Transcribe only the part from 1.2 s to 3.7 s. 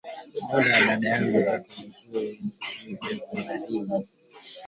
iko muzuri nju beko na